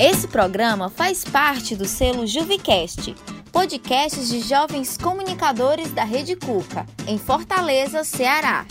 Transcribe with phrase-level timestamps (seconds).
[0.00, 3.16] Esse programa faz parte do selo Juvicast,
[3.50, 8.64] podcasts de jovens comunicadores da Rede Cuca, em Fortaleza, Ceará.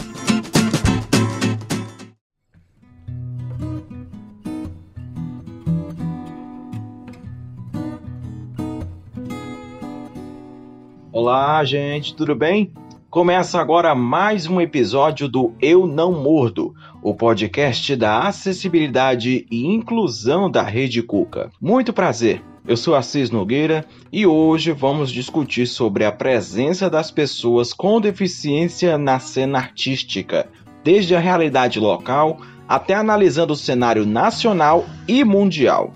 [11.11, 12.71] Olá, gente, tudo bem?
[13.09, 20.51] Começa agora mais um episódio do Eu Não Mordo, o podcast da acessibilidade e inclusão
[20.51, 21.49] da Rede Cuca.
[21.59, 22.43] Muito prazer.
[22.67, 28.97] Eu sou Assis Nogueira e hoje vamos discutir sobre a presença das pessoas com deficiência
[28.97, 30.49] na cena artística,
[30.83, 35.93] desde a realidade local até analisando o cenário nacional e mundial.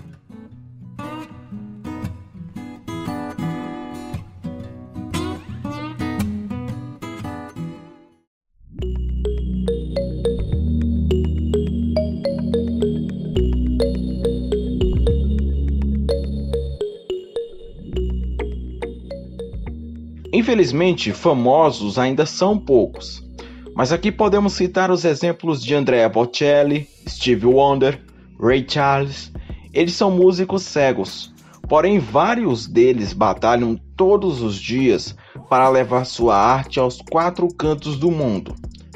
[20.62, 23.27] Infelizmente, famosos ainda são poucos,
[23.76, 27.99] mas aqui podemos citar os exemplos de Andrea Bocelli, Stevie Wonder,
[28.40, 29.31] Ray Charles.
[29.73, 31.34] Eles são músicos cegos,
[31.68, 35.15] porém vários deles batalham todos os dias
[35.49, 38.53] para levar sua arte aos quatro cantos do mundo,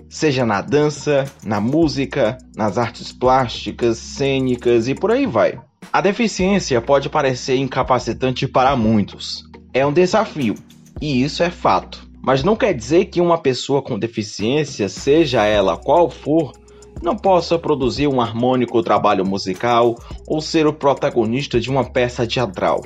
[0.07, 5.59] seja na dança, na música, nas artes plásticas, cênicas e por aí vai.
[5.91, 9.43] A deficiência pode parecer incapacitante para muitos.
[9.73, 10.53] É um desafio,
[11.01, 12.07] e isso é fato.
[12.21, 16.53] Mas não quer dizer que uma pessoa com deficiência, seja ela qual for,
[17.01, 22.81] não possa produzir um harmônico trabalho musical ou ser o protagonista de uma peça teatral.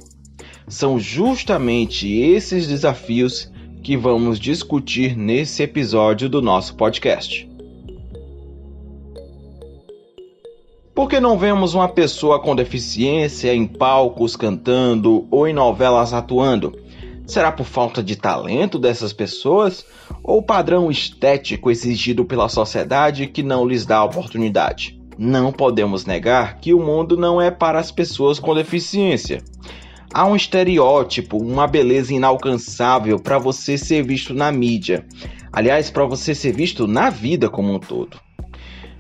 [0.68, 7.50] São justamente esses desafios que vamos discutir nesse episódio do nosso podcast.
[10.94, 16.78] Por que não vemos uma pessoa com deficiência em palcos cantando ou em novelas atuando?
[17.30, 19.86] Será por falta de talento dessas pessoas
[20.24, 25.00] ou padrão estético exigido pela sociedade que não lhes dá oportunidade?
[25.16, 29.44] Não podemos negar que o mundo não é para as pessoas com deficiência.
[30.12, 35.06] Há um estereótipo, uma beleza inalcançável para você ser visto na mídia.
[35.54, 38.20] Aliás, para você ser visto na vida como um todo.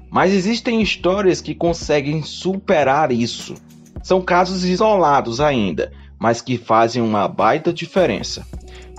[0.07, 3.55] Mas existem histórias que conseguem superar isso.
[4.03, 8.45] São casos isolados ainda, mas que fazem uma baita diferença.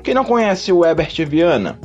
[0.03, 1.79] Quem não conhece o Herbert Viana?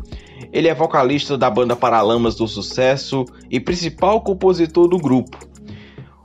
[0.52, 5.38] Ele é vocalista da banda Paralamas do Sucesso e principal compositor do grupo.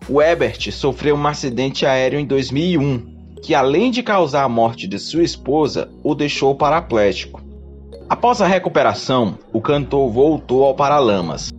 [0.09, 4.99] O Herbert sofreu um acidente aéreo em 2001, que além de causar a morte de
[4.99, 7.43] sua esposa, o deixou paraplégico.
[8.09, 11.53] Após a recuperação, o cantor voltou ao Paralamas.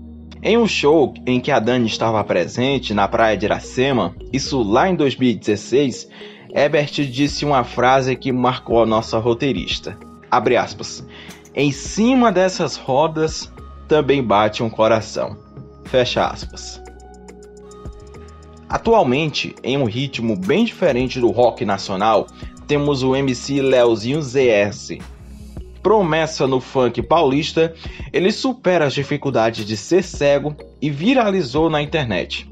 [0.43, 4.89] Em um show em que a Dani estava presente na praia de Iracema, isso lá
[4.89, 6.09] em 2016,
[6.53, 9.97] Ebert disse uma frase que marcou a nossa roteirista.
[10.29, 11.05] Abre aspas.
[11.55, 13.51] Em cima dessas rodas
[13.87, 15.37] também bate um coração.
[15.85, 16.81] Fecha aspas.
[18.69, 22.27] Atualmente, em um ritmo bem diferente do rock nacional,
[22.67, 24.97] temos o MC Leozinho ZS.
[25.83, 27.73] Promessa no funk paulista,
[28.13, 32.49] ele supera as dificuldades de ser cego e viralizou na internet.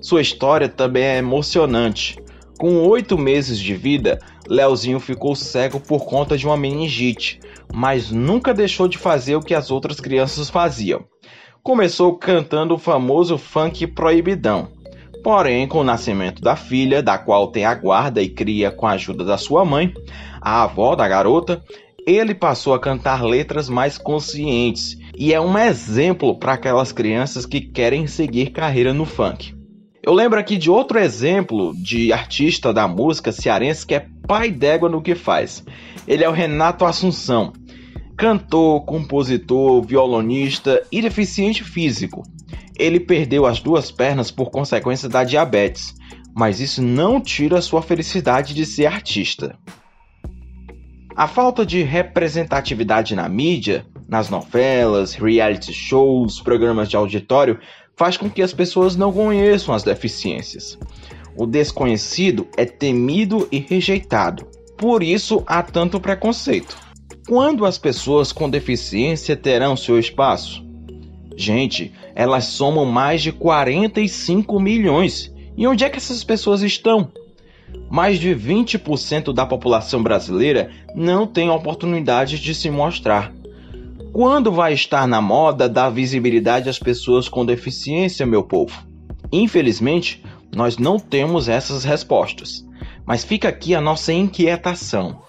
[0.00, 2.18] Sua história também é emocionante,
[2.60, 7.40] com oito meses de vida, Leozinho ficou cego por conta de uma meningite,
[7.72, 11.02] mas nunca deixou de fazer o que as outras crianças faziam.
[11.62, 14.68] Começou cantando o famoso funk proibidão.
[15.24, 18.92] Porém, com o nascimento da filha, da qual tem a guarda e cria com a
[18.92, 19.94] ajuda da sua mãe,
[20.38, 21.64] a avó da garota,
[22.06, 27.62] ele passou a cantar letras mais conscientes e é um exemplo para aquelas crianças que
[27.62, 29.58] querem seguir carreira no funk.
[30.02, 34.88] Eu lembro aqui de outro exemplo de artista da música cearense que é pai d'égua
[34.88, 35.62] no que faz.
[36.08, 37.52] Ele é o Renato Assunção,
[38.16, 42.22] cantor, compositor, violonista e deficiente físico.
[42.78, 45.94] Ele perdeu as duas pernas por consequência da diabetes,
[46.34, 49.58] mas isso não tira sua felicidade de ser artista.
[51.14, 57.60] A falta de representatividade na mídia, nas novelas, reality shows, programas de auditório,
[58.00, 60.78] faz com que as pessoas não conheçam as deficiências.
[61.36, 64.46] O desconhecido é temido e rejeitado.
[64.78, 66.78] Por isso há tanto preconceito.
[67.28, 70.64] Quando as pessoas com deficiência terão seu espaço?
[71.36, 75.30] Gente, elas somam mais de 45 milhões.
[75.54, 77.12] E onde é que essas pessoas estão?
[77.90, 83.30] Mais de 20% da população brasileira não tem oportunidade de se mostrar.
[84.12, 88.76] Quando vai estar na moda dar visibilidade às pessoas com deficiência, meu povo?
[89.30, 90.24] Infelizmente,
[90.54, 92.66] nós não temos essas respostas.
[93.06, 95.22] Mas fica aqui a nossa inquietação.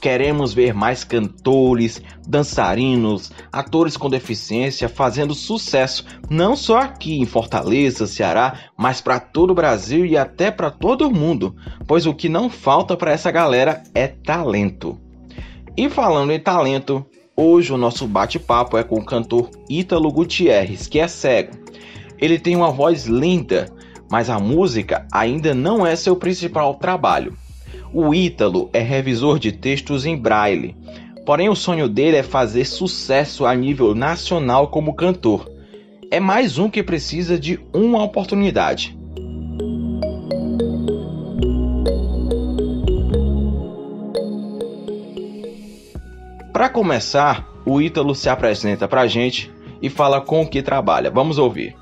[0.00, 8.06] Queremos ver mais cantores, dançarinos, atores com deficiência fazendo sucesso, não só aqui em Fortaleza,
[8.06, 11.56] Ceará, mas para todo o Brasil e até para todo o mundo,
[11.88, 14.96] pois o que não falta para essa galera é talento.
[15.76, 17.04] E falando em talento,
[17.40, 21.52] hoje o nosso bate-papo é com o cantor Ítalo Gutierrez, que é cego.
[22.18, 23.72] Ele tem uma voz linda,
[24.10, 27.38] mas a música ainda não é seu principal trabalho.
[27.94, 30.74] O Ítalo é revisor de textos em braille,
[31.24, 35.48] porém o sonho dele é fazer sucesso a nível nacional como cantor.
[36.10, 38.97] É mais um que precisa de uma oportunidade.
[46.58, 49.48] Para começar, o Ítalo se apresenta para a gente
[49.80, 51.08] e fala com o que trabalha.
[51.08, 51.76] Vamos ouvir.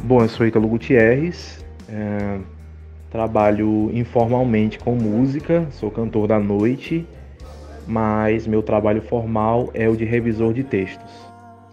[0.00, 2.38] Bom, eu sou Ítalo Gutierrez, é,
[3.10, 7.06] trabalho informalmente com música, sou cantor da noite,
[7.86, 11.10] mas meu trabalho formal é o de revisor de textos.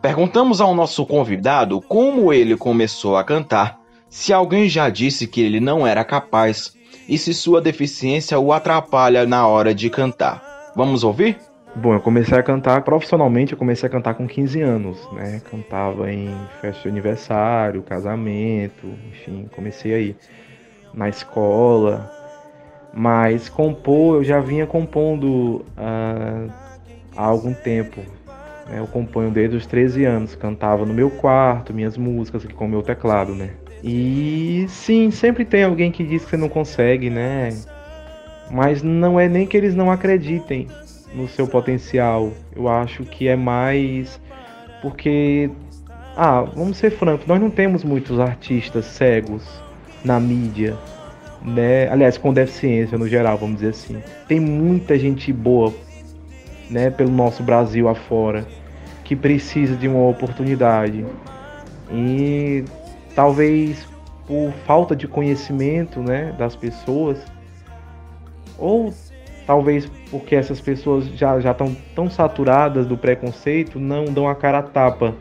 [0.02, 3.80] Perguntamos ao nosso convidado como ele começou a cantar,
[4.10, 6.74] se alguém já disse que ele não era capaz
[7.08, 10.72] e se sua deficiência o atrapalha na hora de cantar.
[10.76, 11.38] Vamos ouvir?
[11.74, 15.42] Bom, eu comecei a cantar profissionalmente, eu comecei a cantar com 15 anos, né?
[15.50, 20.16] Cantava em festa de aniversário, casamento, enfim, comecei aí
[20.94, 22.21] na escola.
[22.94, 26.52] Mas compor, eu já vinha compondo uh,
[27.16, 28.02] há algum tempo.
[28.70, 28.80] Né?
[28.80, 32.70] Eu componho desde os 13 anos, cantava no meu quarto, minhas músicas aqui com o
[32.70, 33.52] meu teclado, né?
[33.84, 37.50] E sim, sempre tem alguém que diz que você não consegue, né?
[38.52, 40.68] Mas não é nem que eles não acreditem
[41.14, 42.32] no seu potencial.
[42.56, 44.20] Eu acho que é mais
[44.82, 45.50] porque
[46.16, 49.44] ah, vamos ser francos, nós não temos muitos artistas cegos
[50.04, 50.78] na mídia,
[51.44, 51.90] né?
[51.90, 54.02] Aliás, com deficiência no geral, vamos dizer assim.
[54.28, 55.74] Tem muita gente boa,
[56.70, 58.46] né, pelo nosso Brasil afora,
[59.04, 61.06] que precisa de uma oportunidade.
[61.92, 62.64] E
[63.16, 63.88] talvez
[64.28, 67.18] por falta de conhecimento, né, das pessoas,
[68.58, 68.94] ou
[69.46, 74.60] talvez porque essas pessoas já já estão tão saturadas do preconceito, não dão a cara
[74.60, 75.16] a tapa,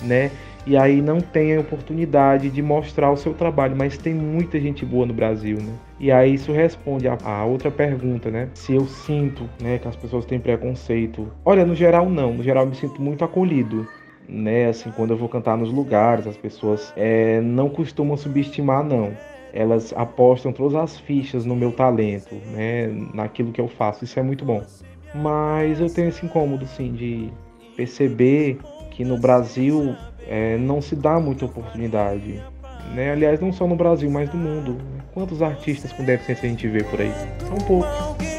[0.00, 0.30] né?
[0.66, 4.84] E aí não tem a oportunidade de mostrar o seu trabalho, mas tem muita gente
[4.84, 5.72] boa no Brasil, né?
[6.00, 8.48] E aí isso responde a, a outra pergunta, né?
[8.54, 11.30] Se eu sinto, né, que as pessoas têm preconceito.
[11.44, 13.86] Olha, no geral não, no geral eu me sinto muito acolhido
[14.26, 14.68] né?
[14.68, 19.12] Assim, quando eu vou cantar nos lugares, as pessoas é, não costumam subestimar, não
[19.54, 24.04] elas apostam todas as fichas no meu talento, né, naquilo que eu faço.
[24.04, 24.60] Isso é muito bom.
[25.14, 27.30] Mas eu tenho esse incômodo, sim, de
[27.76, 28.58] perceber
[28.90, 29.94] que no Brasil
[30.28, 32.42] é, não se dá muita oportunidade.
[32.94, 33.12] Né?
[33.12, 34.78] Aliás, não só no Brasil, mas no mundo.
[35.12, 37.12] Quantos artistas com deficiência a gente vê por aí?
[37.46, 38.34] São poucos.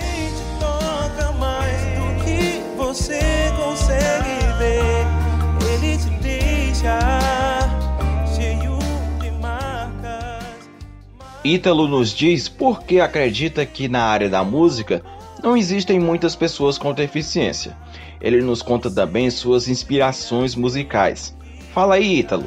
[11.45, 15.03] Ítalo nos diz por que acredita que na área da música
[15.43, 17.77] não existem muitas pessoas com deficiência.
[18.19, 21.35] Ele nos conta também suas inspirações musicais.
[21.75, 22.45] Fala aí, Ítalo.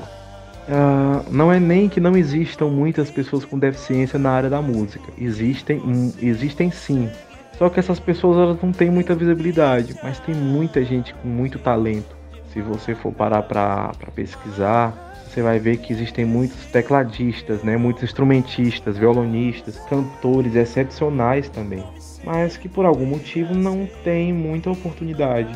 [0.66, 5.04] Uh, não é nem que não existam muitas pessoas com deficiência na área da música.
[5.18, 7.11] Existem, um, existem sim.
[7.58, 11.58] Só que essas pessoas elas não têm muita visibilidade, mas tem muita gente com muito
[11.58, 12.16] talento.
[12.54, 18.04] Se você for parar para pesquisar, você vai ver que existem muitos tecladistas, né, muitos
[18.04, 21.85] instrumentistas, violonistas, cantores excepcionais também,
[22.25, 25.52] mas que por algum motivo não têm muita oportunidade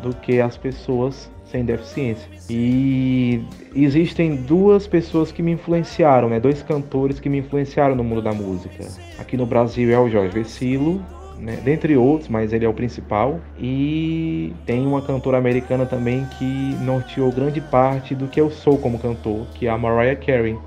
[0.00, 2.28] do que as pessoas sem deficiência.
[2.50, 3.42] E
[3.74, 8.32] existem duas pessoas que me influenciaram, né, dois cantores que me influenciaram no mundo da
[8.32, 8.86] música.
[9.18, 11.02] Aqui no Brasil é o Jorge Vecilo
[11.38, 11.56] né?
[11.56, 13.40] dentre outros, mas ele é o principal.
[13.58, 18.98] E tem uma cantora americana também que norteou grande parte do que eu sou como
[18.98, 20.58] cantor, que é a Mariah Carey.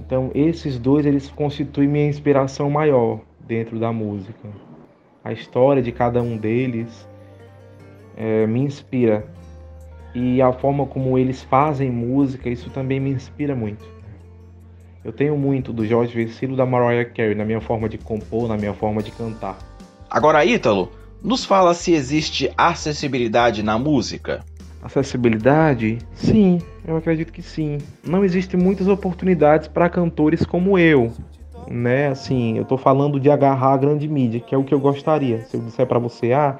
[0.00, 4.48] Então esses dois eles constituem minha inspiração maior dentro da música.
[5.24, 7.08] A história de cada um deles
[8.16, 9.26] é, me inspira
[10.16, 13.84] e a forma como eles fazem música isso também me inspira muito.
[15.04, 18.56] Eu tenho muito do Jorge Vecilo da Mariah Carey na minha forma de compor, na
[18.56, 19.58] minha forma de cantar.
[20.08, 20.90] Agora, Ítalo,
[21.22, 24.42] nos fala se existe acessibilidade na música.
[24.82, 25.98] Acessibilidade?
[26.14, 27.76] Sim, eu acredito que sim.
[28.02, 31.12] Não existem muitas oportunidades para cantores como eu,
[31.68, 32.08] né?
[32.08, 35.42] Assim, eu tô falando de agarrar a grande mídia, que é o que eu gostaria.
[35.42, 36.56] Se eu disser para você, ah,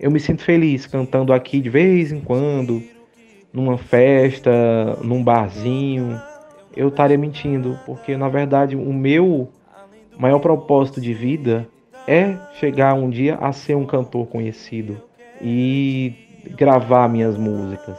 [0.00, 2.82] eu me sinto feliz cantando aqui de vez em quando,
[3.52, 4.50] numa festa,
[5.02, 6.20] num barzinho,
[6.74, 9.48] eu estaria mentindo, porque na verdade o meu
[10.18, 11.68] maior propósito de vida
[12.06, 15.00] é chegar um dia a ser um cantor conhecido
[15.40, 16.14] e
[16.56, 17.98] gravar minhas músicas,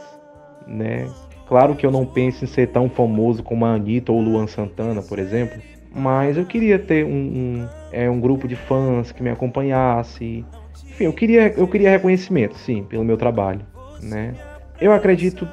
[0.67, 1.07] né?
[1.47, 5.01] Claro que eu não penso em ser tão famoso como a Anitta ou Luan Santana,
[5.01, 5.61] por exemplo,
[5.93, 10.45] mas eu queria ter um, um, é, um grupo de fãs que me acompanhasse.
[10.89, 13.61] Enfim, eu queria, eu queria reconhecimento, sim, pelo meu trabalho,
[14.01, 14.33] né?
[14.79, 15.47] Eu acredito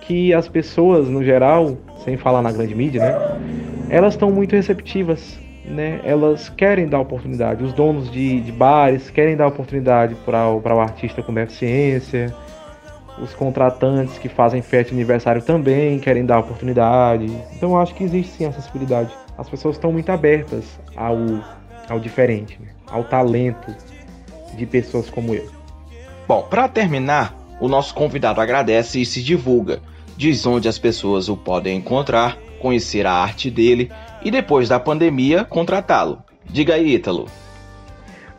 [0.00, 3.38] que as pessoas, no geral, sem falar na grande mídia, né?
[3.88, 6.00] Elas estão muito receptivas, né?
[6.04, 7.62] Elas querem dar oportunidade.
[7.62, 12.34] Os donos de, de bares querem dar oportunidade para o, artista com deficiência.
[13.22, 17.26] Os contratantes que fazem festa de aniversário também querem dar oportunidade.
[17.56, 21.16] Então acho que existe sim acessibilidade as pessoas estão muito abertas ao,
[21.88, 22.68] ao diferente, né?
[22.90, 23.74] ao talento
[24.54, 25.48] de pessoas como eu.
[26.26, 29.80] Bom, para terminar, o nosso convidado agradece e se divulga,
[30.16, 33.90] diz onde as pessoas o podem encontrar, conhecer a arte dele
[34.22, 36.22] e depois da pandemia contratá-lo.
[36.44, 37.26] Diga aí, Ítalo.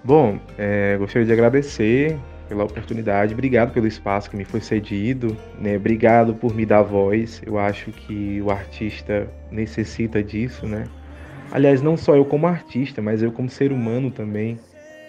[0.04, 2.18] Bom, é, gostaria de agradecer
[2.48, 5.76] pela oportunidade, obrigado pelo espaço que me foi cedido, né?
[5.76, 7.42] Obrigado por me dar voz.
[7.46, 10.86] Eu acho que o artista necessita disso, né?
[11.52, 14.60] Aliás, não só eu como artista, mas eu como ser humano também.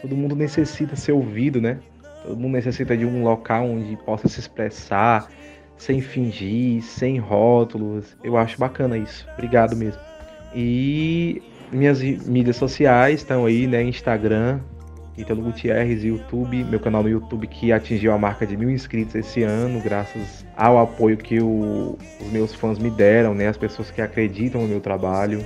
[0.07, 1.81] Todo mundo necessita ser ouvido, né?
[2.23, 5.29] Todo mundo necessita de um local onde possa se expressar
[5.77, 8.17] sem fingir, sem rótulos.
[8.23, 9.27] Eu acho bacana isso.
[9.35, 10.01] Obrigado mesmo.
[10.55, 13.83] E minhas mídias sociais estão aí, né?
[13.83, 14.61] Instagram,
[15.19, 19.43] Ítalo Gutierrez, YouTube, meu canal no YouTube que atingiu a marca de mil inscritos esse
[19.43, 23.49] ano, graças ao apoio que o, os meus fãs me deram, né?
[23.49, 25.45] As pessoas que acreditam no meu trabalho.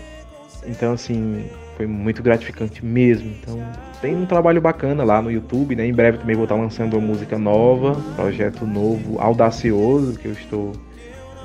[0.67, 1.47] Então, assim,
[1.81, 3.31] foi muito gratificante mesmo.
[3.41, 3.59] Então,
[4.03, 5.87] tem um trabalho bacana lá no YouTube, né?
[5.87, 10.73] Em breve também vou estar lançando uma música nova, projeto novo, audacioso, que eu estou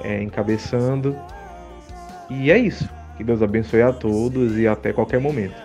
[0.03, 1.15] é, encabeçando.
[2.29, 2.89] E é isso.
[3.15, 5.55] Que Deus abençoe a todos e até qualquer momento.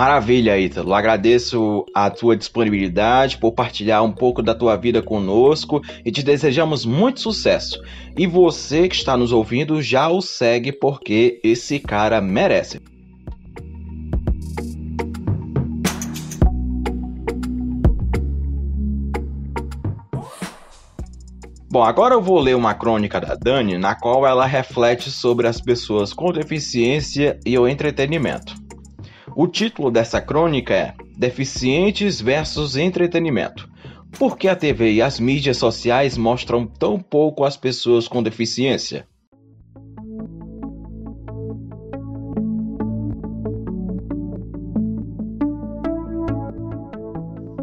[0.00, 0.94] Maravilha, Ítalo.
[0.94, 6.86] Agradeço a tua disponibilidade por partilhar um pouco da tua vida conosco e te desejamos
[6.86, 7.78] muito sucesso.
[8.16, 12.80] E você que está nos ouvindo já o segue porque esse cara merece.
[21.70, 25.60] Bom, agora eu vou ler uma crônica da Dani na qual ela reflete sobre as
[25.60, 28.59] pessoas com deficiência e o entretenimento.
[29.42, 33.66] O título dessa crônica é Deficientes versus Entretenimento.
[34.18, 39.08] Por que a TV e as mídias sociais mostram tão pouco as pessoas com deficiência?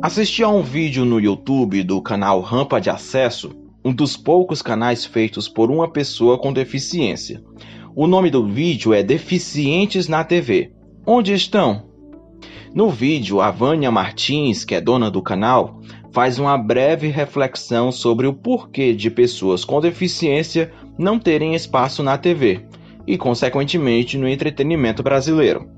[0.02, 3.52] Assisti a um vídeo no YouTube do canal Rampa de Acesso,
[3.86, 7.44] um dos poucos canais feitos por uma pessoa com deficiência.
[7.96, 10.76] O nome do vídeo é Deficientes na TV.
[11.10, 11.84] Onde estão?
[12.76, 15.80] No vídeo, a Vânia Martins, que é dona do canal,
[16.12, 22.18] faz uma breve reflexão sobre o porquê de pessoas com deficiência não terem espaço na
[22.18, 22.66] TV
[23.08, 25.70] e, consequentemente, no entretenimento brasileiro.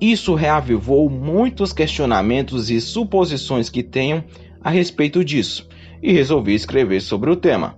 [0.00, 4.22] Isso reavivou muitos questionamentos e suposições que tenham
[4.62, 5.68] a respeito disso
[6.00, 7.76] e resolvi escrever sobre o tema.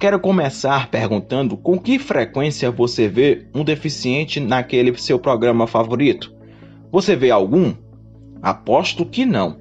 [0.00, 6.34] Quero começar perguntando com que frequência você vê um deficiente naquele seu programa favorito.
[6.90, 7.74] Você vê algum?
[8.40, 9.58] Aposto que não,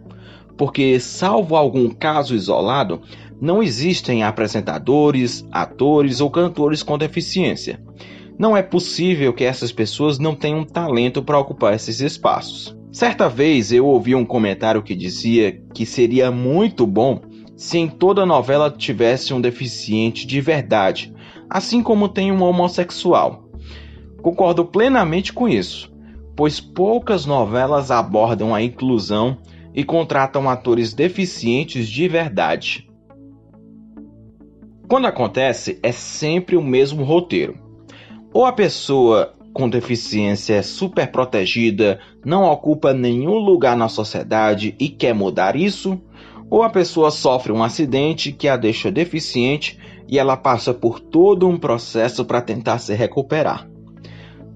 [0.55, 3.01] porque, salvo algum caso isolado,
[3.41, 7.83] não existem apresentadores, atores ou cantores com deficiência.
[8.37, 12.73] Não é possível que essas pessoas não tenham talento para ocupar esses espaços.
[12.93, 17.19] Certa vez eu ouvi um comentário que dizia que seria muito bom
[17.59, 21.13] se em toda novela tivesse um deficiente de verdade,
[21.49, 23.49] assim como tem um homossexual.
[24.21, 25.93] Concordo plenamente com isso,
[26.37, 29.39] pois poucas novelas abordam a inclusão
[29.75, 32.89] e contratam atores deficientes de verdade.
[34.87, 37.59] Quando acontece, é sempre o mesmo roteiro.
[38.33, 44.87] Ou a pessoa com deficiência é super protegida, não ocupa nenhum lugar na sociedade e
[44.87, 46.01] quer mudar isso,
[46.49, 51.47] ou a pessoa sofre um acidente que a deixa deficiente e ela passa por todo
[51.47, 53.69] um processo para tentar se recuperar.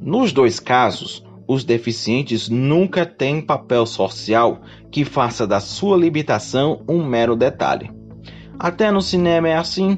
[0.01, 7.05] Nos dois casos, os deficientes nunca têm papel social que faça da sua limitação um
[7.05, 7.91] mero detalhe.
[8.57, 9.97] Até no cinema é assim.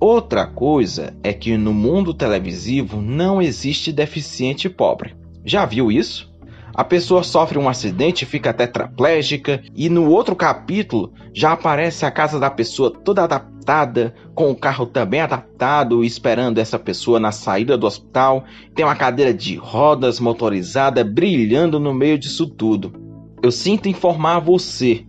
[0.00, 5.16] Outra coisa é que no mundo televisivo não existe deficiente pobre.
[5.44, 6.32] Já viu isso?
[6.78, 12.38] A pessoa sofre um acidente, fica tetraplégica e no outro capítulo já aparece a casa
[12.38, 17.84] da pessoa toda adaptada, com o carro também adaptado, esperando essa pessoa na saída do
[17.84, 18.44] hospital.
[18.76, 22.92] Tem uma cadeira de rodas motorizada brilhando no meio disso tudo.
[23.42, 25.04] Eu sinto informar você,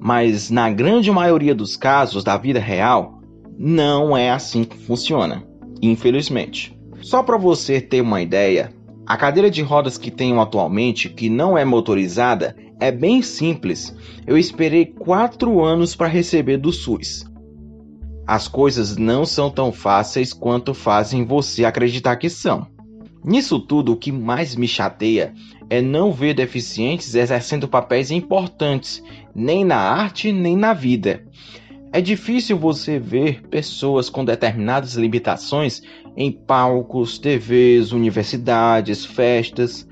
[0.00, 3.20] mas na grande maioria dos casos da vida real,
[3.56, 5.44] não é assim que funciona,
[5.80, 6.76] infelizmente.
[7.02, 8.76] Só para você ter uma ideia,
[9.08, 13.96] a cadeira de rodas que tenho atualmente, que não é motorizada, é bem simples.
[14.26, 17.24] Eu esperei quatro anos para receber do SUS.
[18.26, 22.66] As coisas não são tão fáceis quanto fazem você acreditar que são.
[23.24, 25.32] Nisso tudo, o que mais me chateia
[25.70, 29.02] é não ver deficientes exercendo papéis importantes,
[29.34, 31.24] nem na arte nem na vida.
[31.98, 35.82] É difícil você ver pessoas com determinadas limitações
[36.16, 39.84] em palcos, TVs, universidades, festas.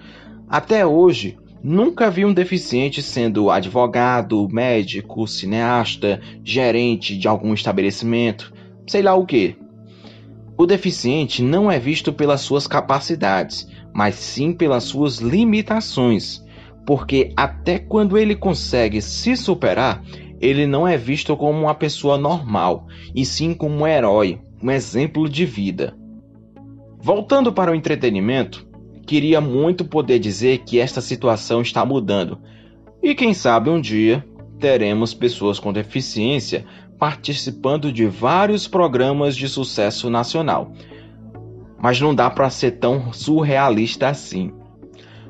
[0.49, 8.55] Até hoje, nunca vi um deficiente sendo advogado, médico, cineasta, gerente de algum estabelecimento,
[8.87, 9.57] sei lá o que.
[10.57, 16.41] O deficiente não é visto pelas suas capacidades, mas sim pelas suas limitações,
[16.87, 20.05] porque até quando ele consegue se superar,
[20.41, 25.29] ele não é visto como uma pessoa normal, e sim como um herói, um exemplo
[25.29, 25.97] de vida.
[26.99, 28.67] Voltando para o entretenimento,
[29.07, 32.39] queria muito poder dizer que esta situação está mudando,
[33.03, 34.25] e quem sabe um dia
[34.59, 36.65] teremos pessoas com deficiência
[36.99, 40.73] participando de vários programas de sucesso nacional.
[41.79, 44.53] Mas não dá para ser tão surrealista assim.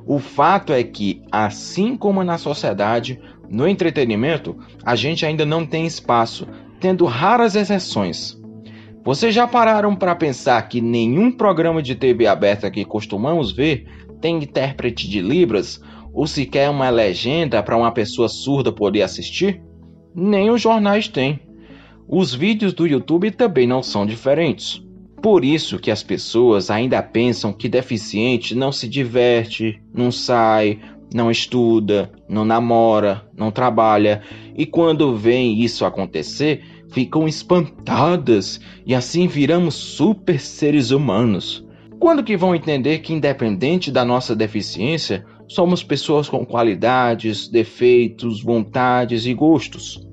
[0.06, 5.86] O fato é que, assim como na sociedade, no entretenimento, a gente ainda não tem
[5.86, 6.46] espaço,
[6.80, 8.36] tendo raras exceções.
[9.04, 13.86] Vocês já pararam para pensar que nenhum programa de TV aberta que costumamos ver
[14.20, 15.80] tem intérprete de Libras
[16.12, 19.62] ou sequer uma legenda para uma pessoa surda poder assistir?
[20.14, 21.38] Nem os jornais têm.
[22.08, 24.82] Os vídeos do YouTube também não são diferentes.
[25.22, 30.78] Por isso que as pessoas ainda pensam que deficiente não se diverte, não sai,
[31.14, 34.22] não estuda, não namora, não trabalha,
[34.56, 41.64] e quando vem isso acontecer, ficam espantadas e assim viramos super seres humanos.
[41.98, 49.26] Quando que vão entender que independente da nossa deficiência, somos pessoas com qualidades, defeitos, vontades
[49.26, 50.06] e gostos?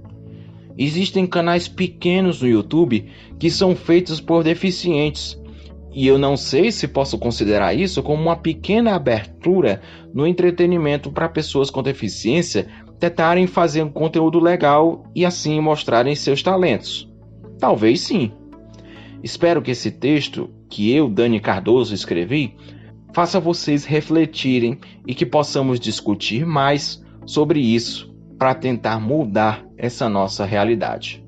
[0.78, 5.40] Existem canais pequenos no YouTube que são feitos por deficientes
[5.94, 9.82] e eu não sei se posso considerar isso como uma pequena abertura
[10.14, 12.68] no entretenimento para pessoas com deficiência
[13.00, 17.10] tentarem fazer um conteúdo legal e assim mostrarem seus talentos.
[17.60, 18.32] Talvez sim.
[19.22, 22.56] Espero que esse texto que eu, Dani Cardoso, escrevi
[23.14, 30.44] faça vocês refletirem e que possamos discutir mais sobre isso para tentar mudar essa nossa
[30.46, 31.23] realidade.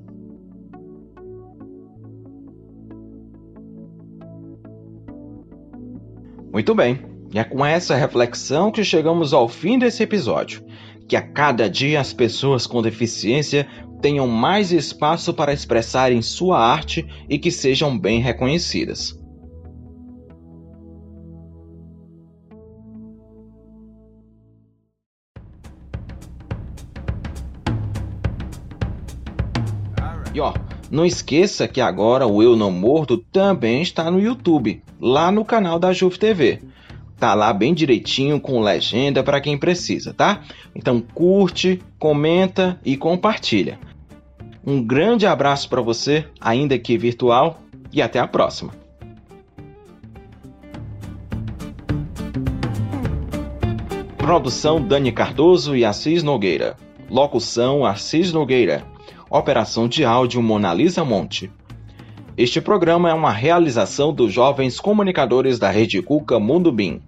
[6.56, 6.98] Muito bem,
[7.34, 10.64] e é com essa reflexão que chegamos ao fim desse episódio.
[11.06, 13.68] Que a cada dia as pessoas com deficiência
[14.00, 19.14] tenham mais espaço para expressarem sua arte e que sejam bem reconhecidas.
[30.96, 35.78] Não esqueça que agora o Eu Não Morto também está no YouTube, lá no canal
[35.78, 36.60] da Juve TV.
[37.18, 40.40] Tá lá bem direitinho com legenda para quem precisa, tá?
[40.74, 43.78] Então curte, comenta e compartilha.
[44.66, 47.60] Um grande abraço para você, ainda que virtual,
[47.92, 48.72] e até a próxima.
[54.16, 56.74] Produção Dani Cardoso e Assis Nogueira.
[57.08, 58.95] Locução Assis Nogueira.
[59.28, 61.50] Operação de áudio Monalisa Monte.
[62.38, 67.02] Este programa é uma realização dos jovens comunicadores da Rede Cuca Mundo Bim.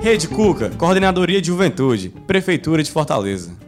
[0.00, 3.65] Rede Cuca, Coordenadoria de Juventude, Prefeitura de Fortaleza.